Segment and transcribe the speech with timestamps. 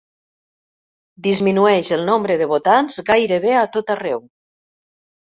[1.25, 4.23] Disminueix el nombre de votants gairebé a tot arreu